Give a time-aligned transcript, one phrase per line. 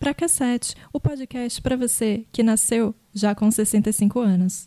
[0.00, 4.66] Pra Cassete, o podcast para você que nasceu já com 65 anos.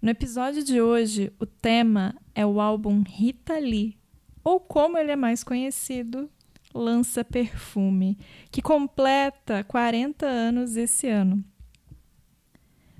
[0.00, 3.98] No episódio de hoje, o tema é o álbum Rita Lee,
[4.42, 6.30] ou como ele é mais conhecido,
[6.74, 8.16] Lança Perfume,
[8.50, 11.44] que completa 40 anos esse ano.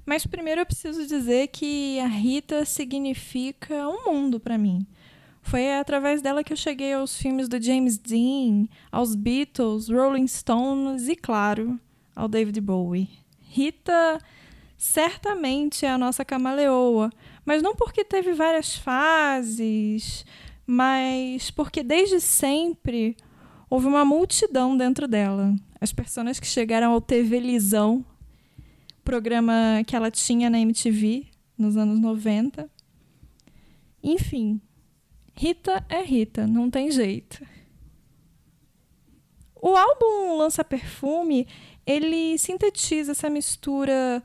[0.07, 4.87] Mas primeiro eu preciso dizer que a Rita significa um mundo para mim.
[5.43, 11.09] Foi através dela que eu cheguei aos filmes do James Dean, aos Beatles, Rolling Stones
[11.09, 11.79] e, claro,
[12.15, 13.09] ao David Bowie.
[13.41, 14.19] Rita
[14.77, 17.11] certamente é a nossa camaleoa,
[17.45, 20.25] mas não porque teve várias fases,
[20.67, 23.17] mas porque desde sempre
[23.69, 25.55] houve uma multidão dentro dela.
[25.81, 28.05] As pessoas que chegaram ao TV Lisão,
[29.07, 32.69] programa que ela tinha na MTV nos anos 90.
[34.03, 34.61] Enfim,
[35.33, 37.47] Rita é Rita, não tem jeito.
[39.63, 41.47] O álbum Lança Perfume,
[41.87, 44.23] ele sintetiza essa mistura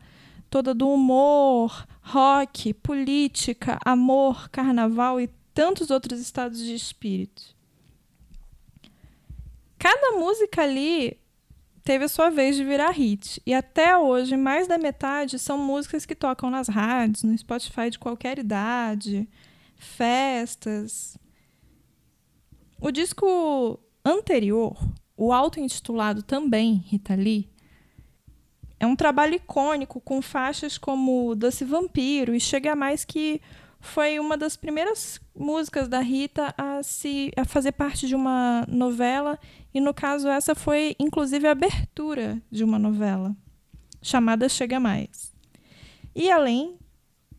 [0.50, 7.56] toda do humor, rock, política, amor, carnaval e tantos outros estados de espírito.
[9.78, 11.22] Cada música ali
[11.84, 13.42] teve a sua vez de virar hit.
[13.46, 18.00] E até hoje, mais da metade são músicas que tocam nas rádios, no Spotify de
[18.00, 19.28] qualquer idade
[19.76, 21.18] festas.
[22.80, 24.78] O disco anterior,
[25.18, 27.50] o auto-intitulado também Rita Lee,
[28.80, 33.42] é um trabalho icônico com faixas como Doce Vampiro e Chega Mais que
[33.80, 39.40] foi uma das primeiras músicas da Rita a se a fazer parte de uma novela
[39.74, 43.36] e no caso essa foi inclusive a abertura de uma novela
[44.02, 45.34] chamada Chega Mais.
[46.14, 46.78] E além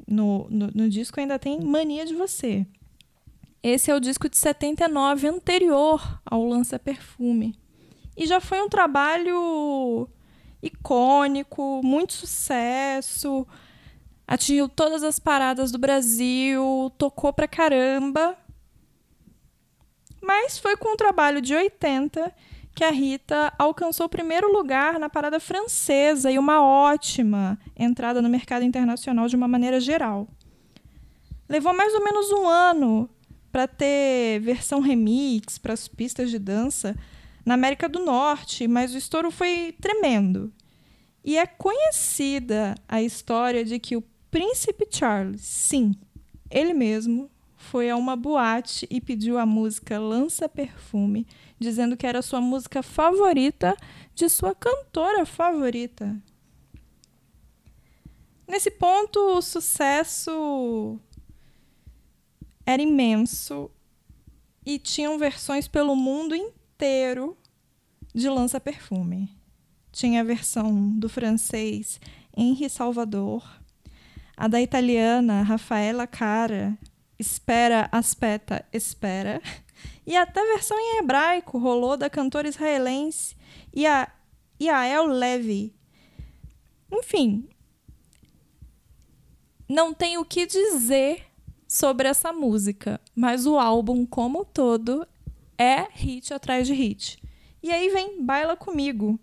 [0.06, 2.67] no, no, no disco ainda tem Mania de Você.
[3.62, 7.55] Esse é o disco de 79, anterior ao Lança Perfume.
[8.17, 10.08] E já foi um trabalho
[10.62, 13.46] icônico, muito sucesso,
[14.32, 18.34] atingiu todas as paradas do Brasil, tocou pra caramba.
[20.22, 22.32] Mas foi com um trabalho de 80
[22.74, 28.28] que a Rita alcançou o primeiro lugar na parada francesa e uma ótima entrada no
[28.30, 30.26] mercado internacional de uma maneira geral.
[31.46, 33.10] Levou mais ou menos um ano
[33.50, 36.96] para ter versão remix para as pistas de dança
[37.44, 40.50] na América do Norte, mas o estouro foi tremendo.
[41.22, 45.94] E é conhecida a história de que o príncipe Charles, sim,
[46.50, 51.26] ele mesmo, foi a uma boate e pediu a música Lança Perfume,
[51.60, 53.76] dizendo que era sua música favorita
[54.14, 56.16] de sua cantora favorita.
[58.48, 60.98] Nesse ponto, o sucesso
[62.64, 63.70] era imenso
[64.64, 67.36] e tinham versões pelo mundo inteiro
[68.14, 69.30] de Lança Perfume.
[69.92, 72.00] Tinha a versão do francês
[72.34, 73.61] Henri Salvador,
[74.36, 76.76] a da italiana Rafaela Cara,
[77.18, 79.40] Espera, Aspeta, Espera,
[80.06, 83.36] e até a versão em hebraico rolou da cantora israelense
[84.60, 85.74] Yael Levy.
[86.90, 87.48] Enfim,
[89.68, 91.24] não tem o que dizer
[91.66, 95.06] sobre essa música, mas o álbum como um todo
[95.56, 97.22] é hit atrás de hit.
[97.62, 99.18] E aí vem Baila Comigo.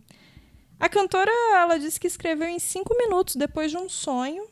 [0.80, 4.48] A cantora, ela disse que escreveu em cinco minutos depois de um sonho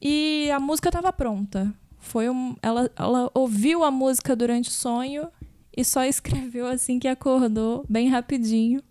[0.00, 1.74] e a música estava pronta.
[1.98, 5.30] Foi um, ela, ela ouviu a música durante o sonho
[5.76, 8.82] e só escreveu assim que acordou, bem rapidinho.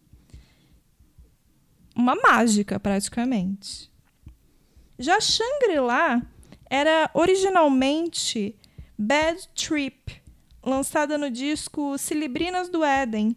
[1.95, 3.91] Uma mágica, praticamente.
[4.99, 6.21] Já Shangri-La
[6.69, 8.55] era originalmente
[8.97, 10.21] Bad Trip,
[10.63, 13.35] lançada no disco Cilibrinas do Éden.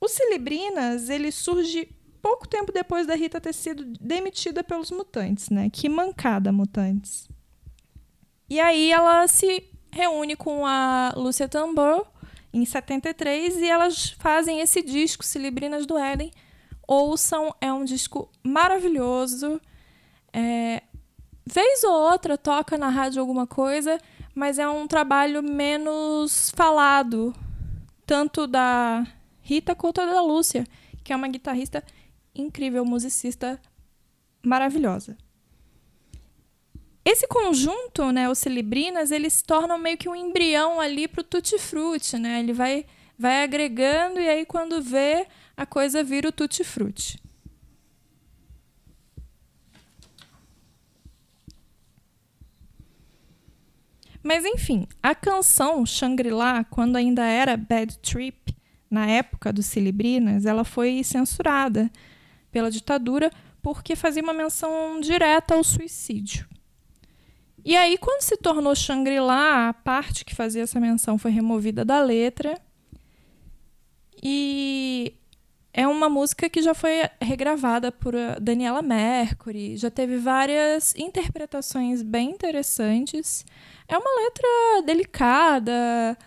[0.00, 1.88] O Cilibrinas ele surge
[2.22, 5.68] pouco tempo depois da Rita ter sido demitida pelos mutantes, né?
[5.70, 7.28] Que mancada, mutantes.
[8.48, 12.06] E aí ela se reúne com a Lúcia Tambor
[12.52, 16.30] em 73 e elas fazem esse disco, Cilibrinas do Éden.
[16.86, 19.60] Ouçam, é um disco maravilhoso.
[20.32, 20.82] É,
[21.46, 23.98] vez ou outra toca na rádio alguma coisa,
[24.34, 27.34] mas é um trabalho menos falado,
[28.04, 29.06] tanto da
[29.40, 30.66] Rita quanto da Lúcia,
[31.04, 31.84] que é uma guitarrista
[32.34, 33.60] incrível musicista
[34.42, 35.16] maravilhosa.
[37.04, 41.24] Esse conjunto, né, os celebrinas, eles se tornam meio que um embrião ali para o
[41.24, 42.40] Tutti Frutti, né?
[42.40, 42.86] Ele vai
[43.18, 47.20] vai agregando e aí quando vê, a coisa vira o Tutti Frutti.
[54.22, 58.56] Mas enfim, a canção Shangri-La, quando ainda era Bad Trip,
[58.90, 61.90] na época dos Celebrinas, ela foi censurada
[62.50, 63.30] pela ditadura
[63.62, 66.48] porque fazia uma menção direta ao suicídio.
[67.64, 72.00] E aí, quando se tornou Shangri-La, a parte que fazia essa menção foi removida da
[72.00, 72.58] letra.
[74.22, 75.14] E
[75.72, 82.30] é uma música que já foi regravada por Daniela Mercury, já teve várias interpretações bem
[82.30, 83.44] interessantes.
[83.86, 86.18] É uma letra delicada,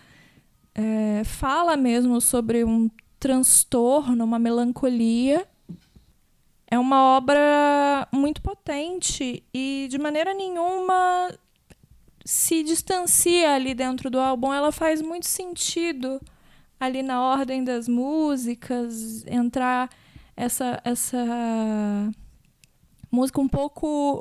[0.74, 2.88] é, fala mesmo sobre um
[3.18, 5.46] transtorno, uma melancolia.
[6.74, 11.32] É uma obra muito potente e de maneira nenhuma
[12.24, 14.52] se distancia ali dentro do álbum.
[14.52, 16.20] Ela faz muito sentido
[16.80, 19.88] ali na ordem das músicas, entrar
[20.36, 21.24] essa essa
[23.08, 24.20] música um pouco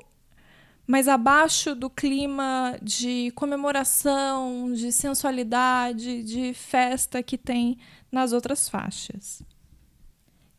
[0.85, 7.79] mais abaixo do clima de comemoração, de sensualidade, de festa que tem
[8.11, 9.41] nas outras faixas.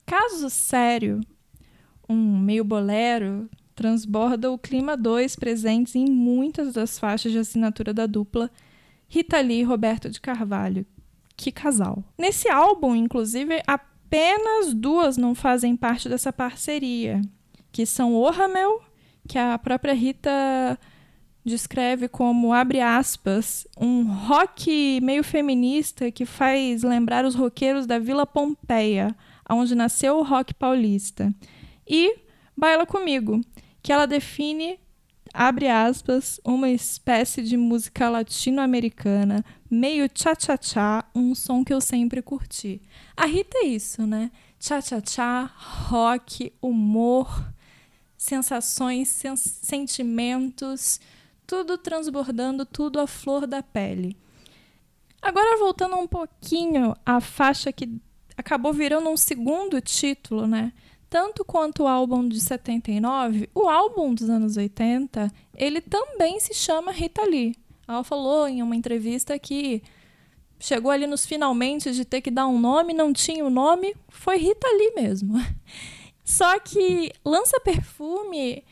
[0.05, 1.21] Caso sério,
[2.09, 8.07] um meio bolero transborda o clima 2 presentes em muitas das faixas de assinatura da
[8.07, 8.51] dupla
[9.09, 10.87] Rita Lee e Roberto de Carvalho.
[11.37, 12.05] Que casal.
[12.17, 17.21] Nesse álbum, inclusive, apenas duas não fazem parte dessa parceria,
[17.73, 18.81] que são O Ramel
[19.29, 20.79] que a própria Rita
[21.45, 28.27] descreve como, abre aspas, um rock meio feminista que faz lembrar os roqueiros da Vila
[28.27, 29.15] Pompeia,
[29.49, 31.35] onde nasceu o rock paulista.
[31.87, 32.19] E
[32.57, 33.41] Baila Comigo,
[33.83, 34.79] que ela define,
[35.33, 42.81] abre aspas, uma espécie de música latino-americana, meio cha-cha-cha, um som que eu sempre curti.
[43.17, 44.31] A Rita é isso, né?
[44.59, 45.51] Cha-cha-cha,
[45.89, 47.53] rock, humor,
[48.17, 51.01] sensações, sens sentimentos,
[51.47, 54.17] tudo transbordando, tudo à flor da pele.
[55.21, 58.01] Agora voltando um pouquinho à faixa que
[58.37, 60.73] acabou virando um segundo título, né?
[61.15, 66.91] Tanto quanto o álbum de 79, o álbum dos anos 80, ele também se chama
[66.91, 67.55] Rita Lee.
[67.87, 69.81] Ela falou em uma entrevista que
[70.59, 73.95] chegou ali nos finalmente de ter que dar um nome, não tinha o um nome,
[74.09, 75.35] foi Rita Lee mesmo.
[76.25, 78.65] Só que lança perfume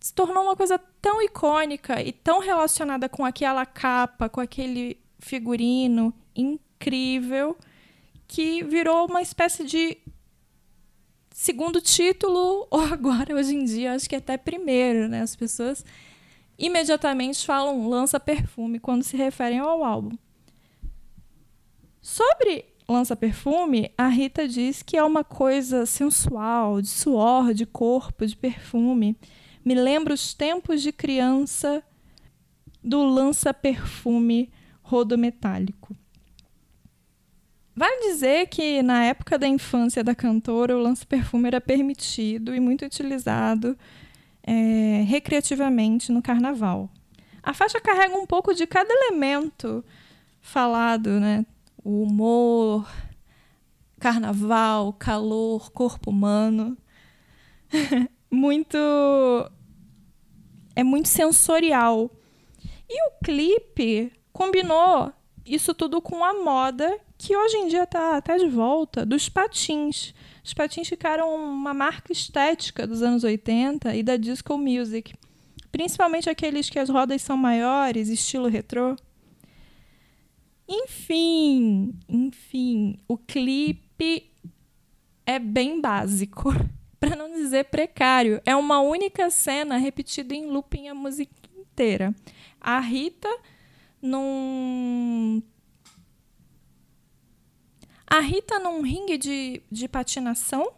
[0.00, 6.12] se tornou uma coisa tão icônica e tão relacionada com aquela capa, com aquele figurino
[6.34, 7.56] incrível,
[8.26, 9.96] que virou uma espécie de
[11.36, 15.20] segundo título, ou agora, hoje em dia, acho que até primeiro, né?
[15.20, 15.84] As pessoas
[16.58, 20.16] imediatamente falam lança perfume quando se referem ao álbum.
[22.00, 28.26] Sobre lança perfume, a Rita diz que é uma coisa sensual, de suor, de corpo,
[28.26, 29.14] de perfume.
[29.62, 31.82] Me lembra os tempos de criança
[32.82, 34.50] do lança-perfume
[34.82, 35.94] rodometálico.
[37.76, 42.86] Vale dizer que na época da infância da cantora, o lança-perfume era permitido e muito
[42.86, 43.76] utilizado
[44.42, 46.88] é, recreativamente no carnaval.
[47.42, 49.84] A faixa carrega um pouco de cada elemento
[50.40, 51.44] falado, né?
[51.86, 52.84] o humor,
[54.00, 56.76] carnaval, calor, corpo humano.
[58.28, 58.76] muito.
[60.74, 62.10] É muito sensorial.
[62.88, 65.12] E o clipe combinou
[65.46, 70.14] isso tudo com a moda que hoje em dia está até de volta dos patins.
[70.44, 75.14] Os patins ficaram uma marca estética dos anos 80 e da disco music,
[75.70, 78.96] principalmente aqueles que as rodas são maiores, estilo retrô.
[80.68, 84.30] Enfim, enfim, o clipe
[85.24, 86.52] é bem básico,
[86.98, 88.40] para não dizer precário.
[88.44, 92.14] É uma única cena repetida em looping a música inteira.
[92.60, 93.28] A Rita
[94.06, 95.42] num
[98.06, 100.72] a Rita num ringue de, de patinação,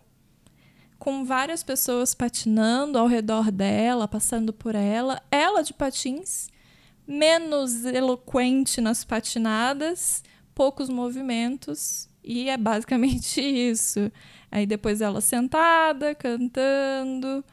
[0.99, 6.49] com várias pessoas patinando ao redor dela, passando por ela, ela de patins,
[7.06, 14.11] menos eloquente nas patinadas, poucos movimentos, e é basicamente isso.
[14.50, 17.44] Aí depois ela sentada, cantando,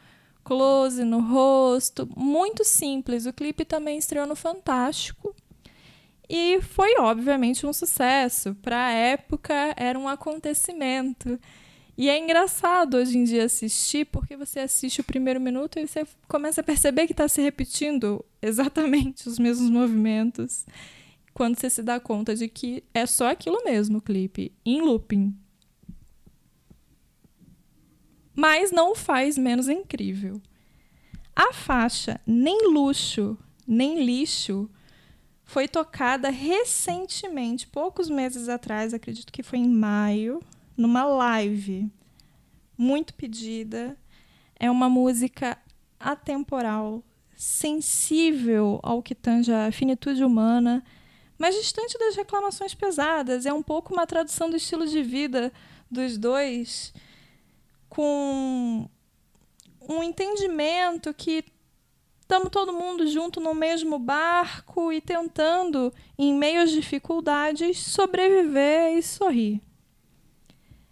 [0.44, 3.26] close no rosto, muito simples.
[3.26, 5.36] O clipe também estreou no Fantástico.
[6.30, 8.56] E foi obviamente um sucesso.
[8.56, 11.40] Para a época era um acontecimento.
[11.98, 16.06] E é engraçado hoje em dia assistir, porque você assiste o primeiro minuto e você
[16.28, 20.66] começa a perceber que está se repetindo exatamente os mesmos movimentos.
[21.34, 25.38] Quando você se dá conta de que é só aquilo mesmo o clipe, em looping.
[28.36, 30.42] Mas não o faz menos incrível.
[31.34, 34.70] A faixa Nem Luxo, Nem Lixo
[35.46, 40.42] foi tocada recentemente, poucos meses atrás, acredito que foi em maio,
[40.76, 41.90] numa live
[42.78, 43.96] muito pedida.
[44.60, 45.58] É uma música
[46.00, 47.04] atemporal,
[47.36, 50.84] sensível ao que tange a finitude humana,
[51.38, 53.46] mas distante das reclamações pesadas.
[53.46, 55.54] É um pouco uma tradução do estilo de vida
[55.92, 56.92] dos dois,
[57.88, 58.90] com
[59.88, 61.46] um entendimento que
[62.26, 69.04] estamos todo mundo junto no mesmo barco e tentando, em meio às dificuldades, sobreviver e
[69.04, 69.62] sorrir.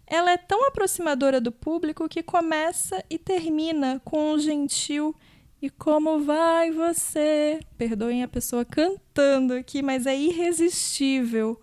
[0.06, 5.14] Ela é tão aproximadora do público que começa e termina com um gentil
[5.60, 7.58] e como vai você?
[7.76, 11.60] Perdoem a pessoa cantando aqui, mas é irresistível.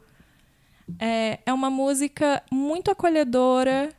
[0.99, 3.89] É, é uma música muito acolhedora.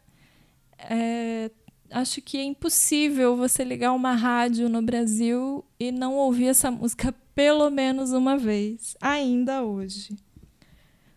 [0.79, 1.51] É,
[1.93, 7.15] acho que é impossível você ligar uma rádio no Brasil e não ouvir essa música
[7.35, 10.17] pelo menos uma vez, ainda hoje.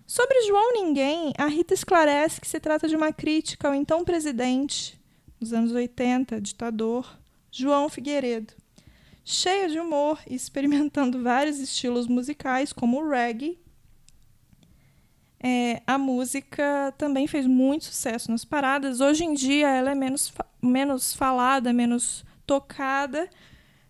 [0.06, 5.00] Sobre João Ninguém, a Rita esclarece que se trata de uma crítica ao então presidente,
[5.40, 7.18] nos anos 80, ditador,
[7.52, 8.54] João Figueiredo
[9.26, 13.58] cheia de humor e experimentando vários estilos musicais, como o reggae.
[15.40, 19.00] É, a música também fez muito sucesso nas paradas.
[19.00, 23.30] Hoje em dia ela é menos, menos falada, menos tocada,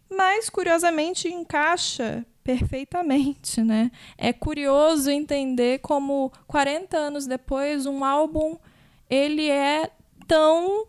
[0.09, 3.91] mas curiosamente encaixa perfeitamente, né?
[4.17, 8.57] É curioso entender como 40 anos depois um álbum
[9.09, 9.89] ele é
[10.27, 10.87] tão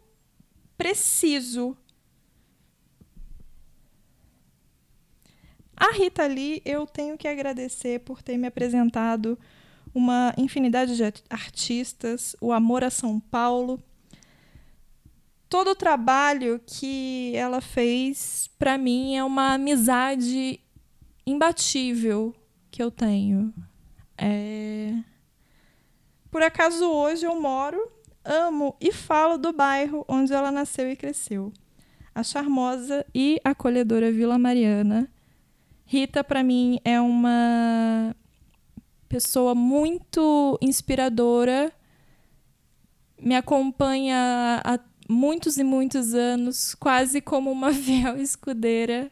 [0.76, 1.76] preciso
[5.76, 9.38] A Rita Lee, eu tenho que agradecer por ter me apresentado
[9.96, 13.82] uma infinidade de artistas, o Amor a São Paulo.
[15.48, 20.60] Todo o trabalho que ela fez, para mim, é uma amizade
[21.26, 22.34] imbatível
[22.70, 23.54] que eu tenho.
[24.18, 24.92] É...
[26.30, 27.90] Por acaso hoje eu moro,
[28.22, 31.50] amo e falo do bairro onde ela nasceu e cresceu.
[32.14, 35.10] A charmosa e acolhedora Vila Mariana,
[35.86, 38.14] Rita, para mim, é uma
[39.08, 41.72] pessoa muito inspiradora,
[43.20, 49.10] me acompanha há muitos e muitos anos, quase como uma fiel escudeira.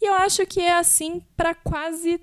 [0.00, 2.20] E eu acho que é assim para quase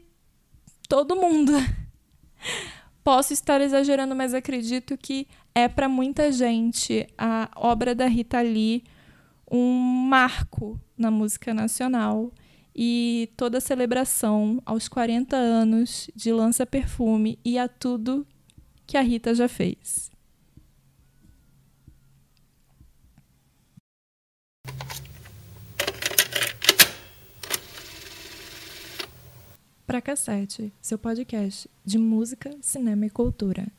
[0.88, 1.54] todo mundo.
[3.04, 8.84] Posso estar exagerando, mas acredito que é para muita gente a obra da Rita Lee
[9.50, 12.32] um marco na música nacional
[12.82, 18.26] e toda a celebração aos 40 anos de Lança Perfume e a tudo
[18.88, 20.10] que a Rita já fez.
[29.86, 33.70] Pra Cassete, seu podcast de música, cinema e cultura.